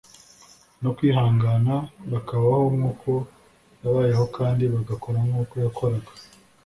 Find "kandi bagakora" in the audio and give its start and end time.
4.37-5.19